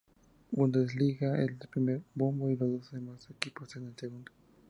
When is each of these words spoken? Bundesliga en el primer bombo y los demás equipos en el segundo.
Bundesliga 0.51 1.35
en 1.35 1.41
el 1.41 1.57
primer 1.69 2.01
bombo 2.15 2.49
y 2.49 2.55
los 2.57 2.91
demás 2.91 3.29
equipos 3.29 3.75
en 3.75 3.85
el 3.85 3.95
segundo. 3.95 4.31